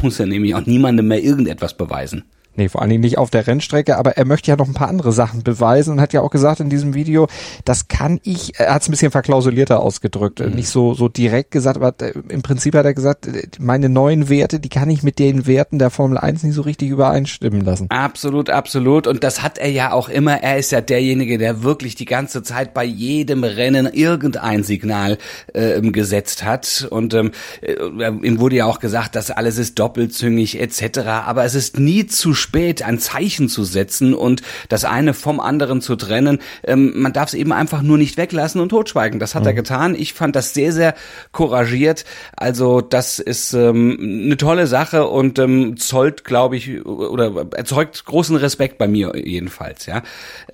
muss 0.00 0.20
er 0.20 0.26
nämlich 0.26 0.54
auch 0.54 0.64
niemandem 0.64 1.08
mehr 1.08 1.20
irgendetwas 1.20 1.76
beweisen. 1.76 2.22
Nee, 2.54 2.68
vor 2.68 2.82
allen 2.82 2.90
Dingen 2.90 3.00
nicht 3.00 3.18
auf 3.18 3.30
der 3.30 3.46
Rennstrecke, 3.46 3.96
aber 3.96 4.16
er 4.16 4.26
möchte 4.26 4.50
ja 4.50 4.56
noch 4.56 4.68
ein 4.68 4.74
paar 4.74 4.88
andere 4.88 5.12
Sachen 5.12 5.42
beweisen 5.42 5.94
und 5.94 6.00
hat 6.00 6.12
ja 6.12 6.20
auch 6.20 6.30
gesagt 6.30 6.60
in 6.60 6.68
diesem 6.68 6.94
Video, 6.94 7.28
das 7.64 7.88
kann 7.88 8.20
ich, 8.24 8.58
er 8.58 8.74
hat 8.74 8.82
es 8.82 8.88
ein 8.88 8.92
bisschen 8.92 9.10
verklausulierter 9.10 9.80
ausgedrückt, 9.80 10.40
mhm. 10.40 10.50
nicht 10.50 10.68
so, 10.68 10.94
so 10.94 11.08
direkt 11.08 11.50
gesagt, 11.50 11.76
aber 11.76 11.94
äh, 12.00 12.12
im 12.28 12.42
Prinzip 12.42 12.74
hat 12.74 12.84
er 12.84 12.94
gesagt, 12.94 13.26
äh, 13.26 13.46
meine 13.58 13.88
neuen 13.88 14.28
Werte, 14.28 14.60
die 14.60 14.68
kann 14.68 14.90
ich 14.90 15.02
mit 15.02 15.18
den 15.18 15.46
Werten 15.46 15.78
der 15.78 15.90
Formel 15.90 16.18
1 16.18 16.42
nicht 16.42 16.54
so 16.54 16.62
richtig 16.62 16.90
übereinstimmen 16.90 17.62
lassen. 17.62 17.86
Absolut, 17.90 18.50
absolut. 18.50 19.06
Und 19.06 19.24
das 19.24 19.42
hat 19.42 19.58
er 19.58 19.70
ja 19.70 19.92
auch 19.92 20.08
immer. 20.08 20.42
Er 20.42 20.58
ist 20.58 20.72
ja 20.72 20.80
derjenige, 20.80 21.38
der 21.38 21.62
wirklich 21.62 21.94
die 21.94 22.04
ganze 22.04 22.42
Zeit 22.42 22.74
bei 22.74 22.84
jedem 22.84 23.44
Rennen 23.44 23.86
irgendein 23.92 24.62
Signal 24.62 25.18
äh, 25.54 25.80
gesetzt 25.80 26.44
hat. 26.44 26.86
Und 26.90 27.14
ähm, 27.14 27.32
äh, 27.60 27.74
ihm 28.08 28.40
wurde 28.40 28.56
ja 28.56 28.66
auch 28.66 28.78
gesagt, 28.78 29.14
dass 29.16 29.30
alles 29.30 29.58
ist 29.58 29.78
doppelzüngig 29.78 30.60
etc. 30.60 30.98
Aber 31.26 31.44
es 31.44 31.54
ist 31.54 31.78
nie 31.78 32.06
zu 32.06 32.34
spät, 32.42 32.82
ein 32.82 32.98
Zeichen 32.98 33.48
zu 33.48 33.64
setzen 33.64 34.14
und 34.14 34.42
das 34.68 34.84
eine 34.84 35.14
vom 35.14 35.40
anderen 35.40 35.80
zu 35.80 35.96
trennen. 35.96 36.40
Ähm, 36.64 36.92
man 36.96 37.12
darf 37.12 37.28
es 37.28 37.34
eben 37.34 37.52
einfach 37.52 37.82
nur 37.82 37.98
nicht 37.98 38.16
weglassen 38.16 38.60
und 38.60 38.68
totschweigen. 38.68 39.18
Das 39.20 39.34
hat 39.34 39.42
mhm. 39.42 39.48
er 39.48 39.54
getan. 39.54 39.94
Ich 39.94 40.12
fand 40.12 40.36
das 40.36 40.52
sehr, 40.52 40.72
sehr 40.72 40.94
couragiert. 41.32 42.04
Also 42.36 42.80
das 42.80 43.18
ist 43.18 43.54
ähm, 43.54 43.96
eine 44.24 44.36
tolle 44.36 44.66
Sache 44.66 45.06
und 45.06 45.38
ähm, 45.38 45.76
zollt, 45.76 46.24
glaube 46.24 46.56
ich, 46.56 46.84
oder 46.84 47.46
erzeugt 47.54 48.04
großen 48.04 48.36
Respekt 48.36 48.78
bei 48.78 48.88
mir 48.88 49.12
jedenfalls. 49.16 49.86
Ja, 49.86 50.02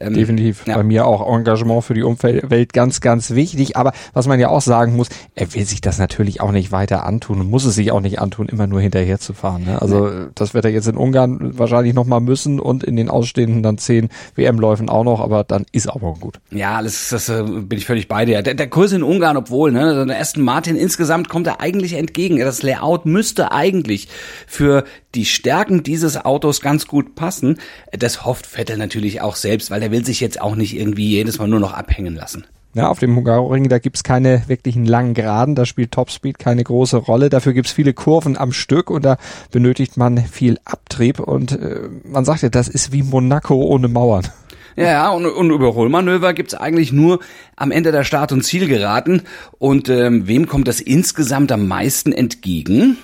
ähm, 0.00 0.14
definitiv. 0.14 0.64
Ja. 0.66 0.76
Bei 0.76 0.83
mir 0.83 1.07
auch 1.07 1.26
Engagement 1.35 1.85
für 1.85 1.95
die 1.95 2.02
Umwelt 2.02 2.73
ganz, 2.73 3.00
ganz 3.00 3.30
wichtig. 3.30 3.76
Aber 3.76 3.92
was 4.12 4.26
man 4.26 4.38
ja 4.38 4.49
auch 4.49 4.61
sagen 4.61 4.97
muss, 4.97 5.09
er 5.35 5.54
will 5.54 5.64
sich 5.64 5.80
das 5.80 5.99
natürlich 5.99 6.40
auch 6.40 6.52
nicht 6.52 6.73
weiter 6.73 7.07
antun 7.07 7.40
und 7.40 7.50
muss 7.50 7.64
es 7.64 7.75
sich 7.75 7.92
auch 7.92 8.00
nicht 8.00 8.21
antun, 8.21 8.49
immer 8.49 8.66
nur 8.66 8.80
hinterher 8.80 9.18
zu 9.18 9.33
fahren. 9.33 9.64
Ne? 9.64 9.80
Also 9.80 10.11
das 10.35 10.54
wird 10.54 10.64
er 10.64 10.71
jetzt 10.71 10.88
in 10.88 10.97
Ungarn 10.97 11.59
wahrscheinlich 11.59 11.77
wahrscheinlich 11.88 11.94
nochmal 11.94 12.20
müssen 12.20 12.61
und 12.61 12.85
in 12.85 12.97
den 12.97 13.08
ausstehenden 13.08 13.62
dann 13.62 13.78
zehn 13.78 14.08
WM-Läufen 14.35 14.88
auch 14.88 15.04
noch, 15.04 15.20
aber 15.20 15.44
dann 15.44 15.64
ist 15.73 15.88
auch 15.88 16.00
gut. 16.20 16.40
Ja, 16.50 16.82
das, 16.82 17.08
das 17.11 17.28
äh, 17.28 17.42
bin 17.42 17.78
ich 17.78 17.87
völlig 17.87 18.08
bei 18.08 18.25
dir. 18.25 18.42
Der, 18.42 18.54
der 18.54 18.68
Kurs 18.68 18.92
in 18.92 19.02
Ungarn, 19.02 19.37
obwohl, 19.37 19.73
ne, 19.73 19.82
also 19.82 20.04
der 20.04 20.20
Aston 20.20 20.44
Martin 20.44 20.76
insgesamt 20.76 21.28
kommt 21.28 21.47
er 21.47 21.61
eigentlich 21.61 21.94
entgegen. 21.94 22.38
Das 22.38 22.62
Layout 22.62 23.06
müsste 23.06 23.52
eigentlich 23.52 24.08
für 24.47 24.85
die 25.14 25.25
Stärken 25.25 25.82
dieses 25.82 26.25
Autos 26.25 26.61
ganz 26.61 26.87
gut 26.87 27.14
passen. 27.14 27.58
Das 27.92 28.25
hofft 28.25 28.47
Vettel 28.47 28.76
natürlich 28.76 29.20
auch 29.20 29.37
selbst, 29.37 29.70
weil 29.70 29.82
er 29.82 29.90
will 29.90 30.04
sich 30.04 30.20
jetzt 30.20 30.40
auch 30.40 30.56
nicht 30.56 30.76
irgendwie 30.76 31.08
jedes 31.08 31.38
Mal 31.38 31.49
nur 31.49 31.61
noch 31.61 31.73
abhängen 31.73 32.14
lassen. 32.14 32.44
Ja, 32.75 32.88
auf 32.88 32.98
dem 32.98 33.16
Hungaroring, 33.16 33.68
da 33.68 33.78
gibt's 33.78 34.04
keine 34.04 34.42
wirklichen 34.46 34.84
langen 34.84 35.14
Geraden, 35.14 35.54
da 35.54 35.64
spielt 35.64 35.90
Topspeed 35.90 36.38
keine 36.38 36.62
große 36.62 36.98
Rolle. 36.98 37.30
Dafür 37.30 37.54
gibt's 37.54 37.72
viele 37.72 37.94
Kurven 37.94 38.37
am 38.37 38.52
Stück 38.52 38.90
und 38.90 39.04
da 39.04 39.16
benötigt 39.50 39.96
man 39.96 40.18
viel 40.18 40.58
Abtrieb. 40.64 41.18
Und 41.18 41.52
äh, 41.52 41.88
man 42.04 42.25
sagt 42.25 42.42
ja, 42.42 42.50
das 42.50 42.68
ist 42.68 42.92
wie 42.92 43.02
Monaco 43.02 43.54
ohne 43.54 43.88
Mauern. 43.88 44.28
Ja, 44.76 45.10
und, 45.10 45.26
und 45.26 45.50
Überholmanöver 45.50 46.34
gibt's 46.34 46.54
eigentlich 46.54 46.92
nur 46.92 47.18
am 47.56 47.72
Ende 47.72 47.90
der 47.90 48.04
Start- 48.04 48.30
und 48.30 48.44
Zielgeraden. 48.44 49.22
Und 49.58 49.88
ähm, 49.88 50.28
wem 50.28 50.46
kommt 50.46 50.68
das 50.68 50.80
insgesamt 50.80 51.50
am 51.50 51.66
meisten 51.66 52.12
entgegen? 52.12 52.96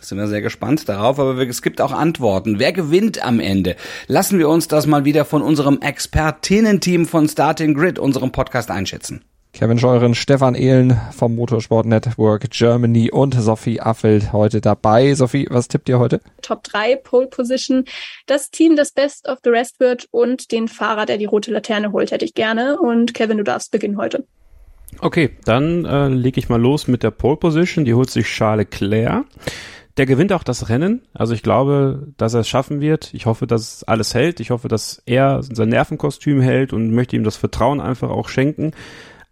Sind 0.00 0.18
wir 0.18 0.26
sehr 0.26 0.42
gespannt 0.42 0.88
darauf, 0.88 1.18
aber 1.18 1.36
es 1.46 1.62
gibt 1.62 1.80
auch 1.80 1.92
Antworten. 1.92 2.58
Wer 2.58 2.72
gewinnt 2.72 3.24
am 3.24 3.40
Ende? 3.40 3.76
Lassen 4.06 4.38
wir 4.38 4.48
uns 4.48 4.68
das 4.68 4.86
mal 4.86 5.04
wieder 5.04 5.24
von 5.24 5.42
unserem 5.42 5.80
Expertinnen-Team 5.80 7.06
von 7.06 7.28
Starting 7.28 7.74
Grid, 7.74 7.98
unserem 7.98 8.32
Podcast, 8.32 8.70
einschätzen. 8.70 9.22
Kevin 9.52 9.78
Scheuren, 9.78 10.14
Stefan 10.14 10.54
Ehlen 10.54 10.98
vom 11.12 11.34
Motorsport 11.34 11.84
Network 11.84 12.50
Germany 12.50 13.10
und 13.10 13.34
Sophie 13.34 13.80
Affelt 13.80 14.32
heute 14.32 14.60
dabei. 14.60 15.14
Sophie, 15.14 15.46
was 15.50 15.66
tippt 15.66 15.88
ihr 15.88 15.98
heute? 15.98 16.20
Top 16.40 16.62
3, 16.62 16.96
Pole 16.96 17.26
Position, 17.26 17.84
das 18.26 18.50
Team, 18.50 18.76
das 18.76 18.92
Best 18.92 19.28
of 19.28 19.38
the 19.42 19.50
Rest 19.50 19.80
wird 19.80 20.06
und 20.12 20.52
den 20.52 20.68
Fahrer, 20.68 21.04
der 21.04 21.18
die 21.18 21.24
rote 21.24 21.50
Laterne 21.50 21.92
holt, 21.92 22.12
hätte 22.12 22.24
ich 22.24 22.34
gerne. 22.34 22.78
Und 22.78 23.12
Kevin, 23.12 23.38
du 23.38 23.44
darfst 23.44 23.72
beginnen 23.72 23.98
heute. 23.98 24.24
Okay, 25.00 25.30
dann 25.44 25.84
äh, 25.84 26.08
lege 26.08 26.38
ich 26.38 26.48
mal 26.48 26.60
los 26.60 26.88
mit 26.88 27.02
der 27.02 27.10
Pole 27.10 27.36
Position. 27.36 27.84
Die 27.84 27.94
holt 27.94 28.10
sich 28.10 28.26
Charles 28.26 28.66
Leclerc 28.70 29.24
der 30.00 30.06
gewinnt 30.06 30.32
auch 30.32 30.44
das 30.44 30.70
Rennen. 30.70 31.02
Also 31.12 31.34
ich 31.34 31.42
glaube, 31.42 32.08
dass 32.16 32.32
er 32.32 32.40
es 32.40 32.48
schaffen 32.48 32.80
wird. 32.80 33.12
Ich 33.12 33.26
hoffe, 33.26 33.46
dass 33.46 33.84
alles 33.84 34.14
hält. 34.14 34.40
Ich 34.40 34.50
hoffe, 34.50 34.66
dass 34.66 35.02
er 35.04 35.42
sein 35.42 35.68
Nervenkostüm 35.68 36.40
hält 36.40 36.72
und 36.72 36.92
möchte 36.92 37.16
ihm 37.16 37.22
das 37.22 37.36
Vertrauen 37.36 37.82
einfach 37.82 38.08
auch 38.08 38.30
schenken. 38.30 38.70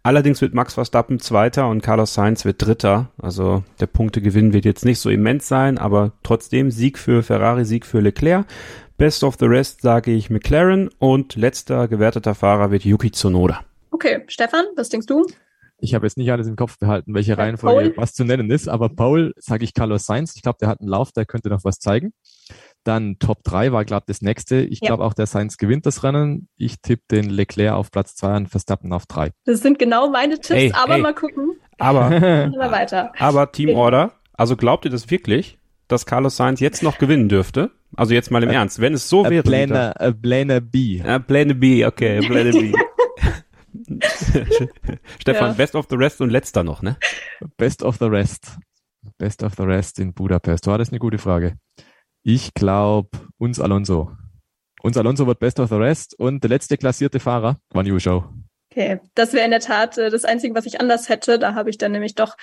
Allerdings 0.03 0.41
wird 0.41 0.53
Max 0.53 0.75
Verstappen 0.75 1.19
Zweiter 1.19 1.67
und 1.69 1.81
Carlos 1.81 2.13
Sainz 2.13 2.45
wird 2.45 2.63
Dritter. 2.63 3.09
Also 3.19 3.63
der 3.79 3.87
Punktegewinn 3.87 4.53
wird 4.53 4.63
jetzt 4.63 4.85
nicht 4.85 4.99
so 4.99 5.09
immens 5.09 5.47
sein, 5.47 5.79
aber 5.79 6.11
trotzdem 6.21 6.69
Sieg 6.69 6.99
für 6.99 7.23
Ferrari, 7.23 7.65
Sieg 7.65 7.83
für 7.83 7.99
Leclerc. 7.99 8.45
Best 8.99 9.23
of 9.23 9.37
the 9.39 9.47
rest 9.47 9.81
sage 9.81 10.11
ich 10.11 10.29
McLaren 10.29 10.91
und 10.99 11.35
letzter 11.35 11.87
gewerteter 11.87 12.35
Fahrer 12.35 12.69
wird 12.69 12.85
Yuki 12.85 13.09
Tsunoda. 13.09 13.61
Okay, 13.89 14.23
Stefan, 14.27 14.65
was 14.75 14.89
denkst 14.89 15.07
du? 15.07 15.25
Ich 15.81 15.93
habe 15.93 16.05
jetzt 16.05 16.17
nicht 16.17 16.31
alles 16.31 16.47
im 16.47 16.55
Kopf 16.55 16.77
behalten, 16.77 17.13
welche 17.13 17.37
Reihenfolge 17.37 17.91
Paul. 17.91 17.97
was 17.97 18.13
zu 18.13 18.23
nennen 18.23 18.51
ist, 18.51 18.67
aber 18.67 18.89
Paul, 18.89 19.33
sage 19.37 19.63
ich 19.63 19.73
Carlos 19.73 20.05
Sainz. 20.05 20.35
Ich 20.35 20.41
glaube, 20.41 20.57
der 20.59 20.67
hat 20.67 20.81
einen 20.81 20.89
Lauf, 20.89 21.11
der 21.11 21.25
könnte 21.25 21.49
noch 21.49 21.63
was 21.63 21.79
zeigen. 21.79 22.13
Dann 22.83 23.17
Top 23.19 23.43
3 23.43 23.71
war, 23.71 23.85
glaube 23.85 24.05
das 24.07 24.21
nächste. 24.21 24.61
Ich 24.61 24.79
ja. 24.81 24.87
glaube 24.87 25.03
auch, 25.03 25.13
der 25.13 25.25
Sainz 25.25 25.57
gewinnt 25.57 25.85
das 25.85 26.03
Rennen. 26.03 26.47
Ich 26.57 26.81
tippe 26.81 27.03
den 27.11 27.29
Leclerc 27.29 27.73
auf 27.73 27.91
Platz 27.91 28.15
2 28.15 28.37
und 28.37 28.49
Verstappen 28.49 28.93
auf 28.93 29.05
3. 29.05 29.31
Das 29.45 29.61
sind 29.61 29.79
genau 29.79 30.09
meine 30.09 30.35
Tipps, 30.35 30.49
hey, 30.49 30.73
aber 30.73 30.95
hey. 30.95 31.01
mal 31.01 31.13
gucken. 31.13 31.57
Aber, 31.77 32.09
weiter. 32.71 33.13
aber 33.19 33.51
Team 33.51 33.75
Order, 33.75 34.11
also 34.33 34.55
glaubt 34.55 34.85
ihr 34.85 34.91
das 34.91 35.09
wirklich, 35.09 35.59
dass 35.87 36.05
Carlos 36.05 36.35
Sainz 36.35 36.59
jetzt 36.59 36.83
noch 36.83 36.97
gewinnen 36.97 37.29
dürfte? 37.29 37.71
Also 37.95 38.13
jetzt 38.13 38.29
mal 38.29 38.43
im 38.43 38.49
Ernst, 38.49 38.79
wenn 38.79 38.93
es 38.93 39.09
so 39.09 39.23
wäre. 39.27 39.43
Pläne, 39.43 39.93
Pläne 40.21 40.61
B. 40.61 41.01
Pläne 41.25 41.55
B, 41.55 41.85
okay, 41.85 42.19
Pläne 42.19 42.51
B. 42.51 42.73
Stefan, 45.19 45.49
ja. 45.49 45.53
Best 45.53 45.75
of 45.75 45.87
the 45.89 45.95
Rest 45.95 46.21
und 46.21 46.29
letzter 46.29 46.63
noch, 46.63 46.81
ne? 46.81 46.97
Best 47.57 47.83
of 47.83 47.97
the 47.97 48.05
Rest. 48.05 48.57
Best 49.17 49.43
of 49.43 49.53
the 49.55 49.63
Rest 49.63 49.99
in 49.99 50.13
Budapest. 50.13 50.67
War 50.67 50.77
das 50.77 50.89
eine 50.89 50.99
gute 50.99 51.17
Frage? 51.17 51.57
Ich 52.23 52.53
glaube, 52.53 53.09
uns 53.37 53.59
Alonso. 53.59 54.11
Uns 54.81 54.97
Alonso 54.97 55.27
wird 55.27 55.39
Best 55.39 55.59
of 55.59 55.69
the 55.69 55.75
Rest 55.75 56.17
und 56.19 56.43
der 56.43 56.49
letzte 56.49 56.77
klassierte 56.77 57.19
Fahrer, 57.19 57.59
Guan 57.69 57.85
Yu 57.85 57.99
Zhou. 57.99 58.23
Okay, 58.71 58.99
das 59.15 59.33
wäre 59.33 59.45
in 59.45 59.51
der 59.51 59.61
Tat 59.61 59.97
äh, 59.97 60.09
das 60.09 60.25
Einzige, 60.25 60.53
was 60.53 60.65
ich 60.65 60.79
anders 60.79 61.09
hätte. 61.09 61.39
Da 61.39 61.55
habe 61.55 61.69
ich 61.69 61.77
dann 61.77 61.91
nämlich 61.91 62.15
doch 62.15 62.37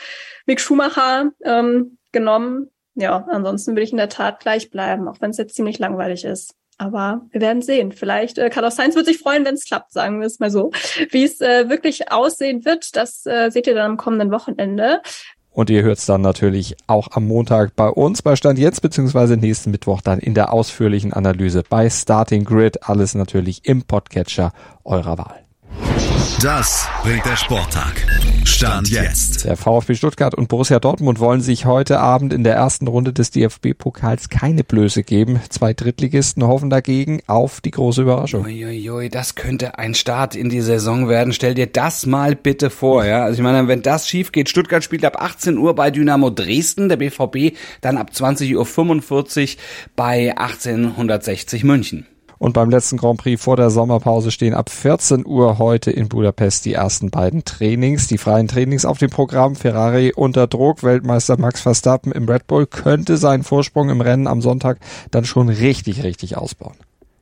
Mick 0.45 0.61
Schumacher 0.61 1.31
ähm, 1.45 1.99
genommen. 2.13 2.71
Ja, 2.95 3.27
ansonsten 3.31 3.73
würde 3.73 3.83
ich 3.83 3.93
in 3.93 3.99
der 3.99 4.09
Tat 4.09 4.41
gleich 4.41 4.71
bleiben, 4.71 5.07
auch 5.07 5.21
wenn 5.21 5.31
es 5.31 5.37
jetzt 5.37 5.55
ziemlich 5.55 5.79
langweilig 5.79 6.25
ist. 6.25 6.55
Aber 6.79 7.23
wir 7.31 7.41
werden 7.41 7.63
sehen. 7.63 7.93
Vielleicht, 7.93 8.39
äh, 8.39 8.51
Carlos 8.51 8.77
Sainz 8.77 8.95
wird 8.97 9.07
sich 9.07 9.19
freuen, 9.19 9.45
wenn 9.45 9.55
es 9.55 9.65
klappt, 9.65 9.93
sagen 9.93 10.21
wir 10.21 10.27
es 10.27 10.39
mal 10.41 10.51
so. 10.51 10.73
Wie 11.11 11.25
es 11.25 11.41
äh, 11.41 11.69
wirklich 11.71 12.13
aussehen 12.13 12.65
wird, 12.65 12.97
das 12.97 13.25
äh, 13.25 13.51
seht 13.51 13.67
ihr 13.67 13.75
dann 13.75 13.93
am 13.93 13.97
kommenden 13.97 14.31
Wochenende. 14.31 15.01
Und 15.57 15.71
ihr 15.71 15.83
hört 15.83 15.97
es 15.97 16.05
dann 16.05 16.21
natürlich 16.21 16.77
auch 16.87 17.09
am 17.13 17.27
Montag 17.27 17.75
bei 17.77 17.89
uns 17.89 18.21
bei 18.21 18.37
Stand 18.37 18.59
jetzt, 18.59 18.83
beziehungsweise 18.83 19.39
nächsten 19.39 19.71
Mittwoch 19.71 20.03
dann 20.03 20.19
in 20.19 20.35
der 20.35 20.53
ausführlichen 20.53 21.15
Analyse 21.15 21.63
bei 21.67 21.89
Starting 21.89 22.45
Grid. 22.45 22.87
Alles 22.87 23.15
natürlich 23.15 23.65
im 23.65 23.83
Podcatcher 23.85 24.53
eurer 24.85 25.17
Wahl. 25.17 25.47
Das 26.43 26.89
bringt 27.03 27.25
der 27.25 27.37
Sporttag. 27.37 28.05
Stand 28.45 28.91
jetzt. 28.91 29.45
Der 29.45 29.57
VfB 29.57 29.95
Stuttgart 29.95 30.35
und 30.35 30.49
Borussia 30.49 30.79
Dortmund 30.79 31.21
wollen 31.21 31.41
sich 31.41 31.67
heute 31.67 32.01
Abend 32.01 32.33
in 32.33 32.45
der 32.45 32.55
ersten 32.55 32.87
Runde 32.87 33.13
des 33.13 33.31
DFB-Pokals 33.31 34.29
keine 34.29 34.65
Blöße 34.65 35.03
geben. 35.03 35.41
Zwei 35.49 35.73
Drittligisten 35.73 36.47
hoffen 36.47 36.69
dagegen 36.69 37.21
auf 37.27 37.61
die 37.61 37.71
große 37.71 38.03
Überraschung. 38.03 38.45
Uiuiui, 38.45 39.09
das 39.09 39.35
könnte 39.35 39.79
ein 39.79 39.95
Start 39.95 40.35
in 40.35 40.49
die 40.49 40.61
Saison 40.61 41.09
werden. 41.09 41.33
Stell 41.33 41.55
dir 41.55 41.67
das 41.67 42.07
mal 42.07 42.35
bitte 42.35 42.71
vor, 42.71 43.05
ja. 43.05 43.25
Also 43.25 43.39
ich 43.39 43.43
meine, 43.43 43.69
wenn 43.69 43.83
das 43.83 44.09
schief 44.09 44.33
geht, 44.33 44.49
Stuttgart 44.49 44.85
spielt 44.85 45.05
ab 45.05 45.21
18 45.21 45.59
Uhr 45.59 45.75
bei 45.75 45.91
Dynamo 45.91 46.31
Dresden, 46.31 46.89
der 46.89 46.97
BVB 46.97 47.57
dann 47.81 47.97
ab 47.97 48.11
20.45 48.15 48.57
Uhr 48.57 49.63
bei 49.97 50.37
1860 50.37 51.65
München. 51.65 52.07
Und 52.39 52.53
beim 52.53 52.71
letzten 52.71 52.97
Grand 52.97 53.19
Prix 53.19 53.43
vor 53.43 53.57
der 53.57 53.71
Sommerpause 53.71 54.31
stehen 54.31 54.55
ab 54.55 54.71
14 54.71 55.27
Uhr 55.27 55.59
heute 55.59 55.91
in 55.91 56.09
Budapest 56.09 56.65
die 56.65 56.75
ersten 56.75 57.11
beiden 57.11 57.45
Trainings. 57.45 58.09
Die 58.09 58.19
freien 58.19 58.49
Trainings 58.49 58.85
auf 58.85 58.99
dem 58.99 59.11
Programm. 59.11 59.57
Ferrari 59.57 60.13
unter 60.15 60.47
Druck. 60.47 60.83
Weltmeister 60.83 61.39
Max 61.39 61.61
Verstappen 61.61 62.13
im 62.13 62.29
Red 62.29 62.47
Bull 62.47 62.67
könnte 62.67 63.17
seinen 63.17 63.43
Vorsprung 63.43 63.89
im 63.89 64.01
Rennen 64.01 64.27
am 64.27 64.43
Sonntag 64.43 64.79
dann 65.11 65.25
schon 65.25 65.49
richtig, 65.49 66.03
richtig 66.03 66.37
ausbauen. 66.37 66.77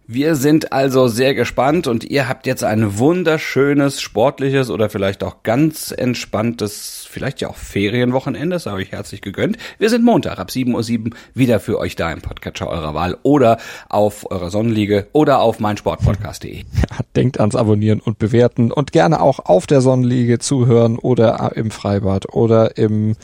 Wir 0.07 0.35
sind 0.35 0.71
also 0.71 1.09
sehr 1.09 1.35
gespannt 1.35 1.87
und 1.87 2.05
ihr 2.05 2.29
habt 2.29 2.47
jetzt 2.47 2.63
ein 2.63 2.99
wunderschönes, 2.99 4.03
sportliches 4.03 4.69
oder 4.69 4.91
vielleicht 4.91 5.25
auch 5.25 5.43
ganz 5.45 5.95
entspanntes, 5.97 7.09
vielleicht 7.09 7.41
ja 7.41 7.49
auch 7.49 7.57
Ferienwochenende, 7.57 8.57
das 8.57 8.67
habe 8.67 8.83
ich 8.83 8.93
herzlich 8.93 9.23
gegönnt. 9.23 9.57
Wir 9.79 9.89
sind 9.89 10.05
Montag 10.05 10.39
ab 10.39 10.51
7.07 10.51 11.07
Uhr 11.07 11.17
wieder 11.33 11.59
für 11.59 11.79
euch 11.79 11.97
da 11.97 12.13
im 12.13 12.21
Podcatcher 12.21 12.69
eurer 12.69 12.93
Wahl 12.93 13.17
oder 13.23 13.57
auf 13.89 14.31
eurer 14.31 14.51
Sonnenliege 14.51 15.07
oder 15.13 15.41
auf 15.41 15.59
meinsportpodcast.de. 15.59 16.59
Ja, 16.59 16.99
denkt 17.17 17.41
ans 17.41 17.57
Abonnieren 17.57 18.01
und 18.01 18.19
Bewerten 18.19 18.73
und 18.73 18.93
gerne 18.93 19.23
auch 19.23 19.39
auf 19.39 19.67
der 19.67 19.81
Sonnenliege 19.81 20.39
zuhören 20.39 20.99
oder 20.99 21.53
im 21.57 21.71
Freibad 21.71 22.29
oder 22.35 22.77
im, 22.77 23.17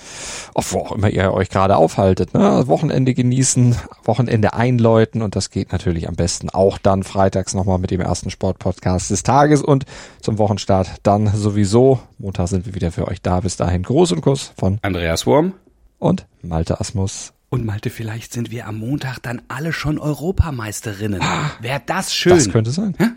wo 0.54 0.78
auch 0.78 0.92
immer 0.92 1.10
ihr 1.10 1.34
euch 1.34 1.50
gerade 1.50 1.76
aufhaltet. 1.76 2.32
Ne? 2.32 2.62
Wochenende 2.68 3.12
genießen, 3.12 3.76
Wochenende 4.04 4.54
einläuten 4.54 5.20
und 5.20 5.36
das 5.36 5.50
geht 5.50 5.72
natürlich 5.72 6.08
am 6.08 6.14
besten 6.14 6.48
auch 6.48 6.69
auch 6.70 6.78
dann 6.78 7.02
freitags 7.02 7.52
nochmal 7.52 7.78
mit 7.78 7.90
dem 7.90 8.00
ersten 8.00 8.30
Sportpodcast 8.30 9.10
des 9.10 9.24
Tages 9.24 9.60
und 9.60 9.86
zum 10.20 10.38
Wochenstart 10.38 10.98
dann 11.02 11.26
sowieso. 11.34 11.98
Montag 12.18 12.46
sind 12.46 12.64
wir 12.64 12.76
wieder 12.76 12.92
für 12.92 13.08
euch 13.08 13.20
da. 13.20 13.40
Bis 13.40 13.56
dahin 13.56 13.82
Gruß 13.82 14.12
und 14.12 14.20
Kuss 14.20 14.52
von 14.56 14.78
Andreas 14.82 15.26
Wurm 15.26 15.54
und 15.98 16.26
Malte 16.42 16.80
Asmus. 16.80 17.32
Und 17.48 17.64
Malte, 17.64 17.90
vielleicht 17.90 18.32
sind 18.32 18.52
wir 18.52 18.68
am 18.68 18.78
Montag 18.78 19.18
dann 19.22 19.42
alle 19.48 19.72
schon 19.72 19.98
Europameisterinnen. 19.98 21.20
Ah, 21.20 21.50
Wäre 21.60 21.82
das 21.84 22.14
schön? 22.14 22.34
Das 22.34 22.48
könnte 22.48 22.70
sein. 22.70 22.96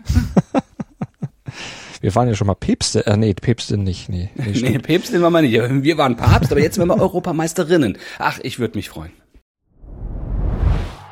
wir 2.00 2.14
waren 2.16 2.26
ja 2.26 2.34
schon 2.34 2.48
mal 2.48 2.54
Päpste. 2.54 3.06
Äh, 3.06 3.16
nee, 3.16 3.34
Päpstin 3.34 3.84
nicht. 3.84 4.08
Nee, 4.08 4.30
nee, 4.34 4.52
nee 4.60 4.78
Päpstin 4.80 5.22
waren 5.22 5.32
wir 5.32 5.42
nicht. 5.42 5.84
Wir 5.84 5.98
waren 5.98 6.16
Papst, 6.16 6.50
aber 6.50 6.60
jetzt 6.60 6.74
sind 6.74 6.88
wir 6.88 6.96
Europameisterinnen. 7.00 7.96
Ach, 8.18 8.40
ich 8.42 8.58
würde 8.58 8.76
mich 8.76 8.88
freuen. 8.88 9.12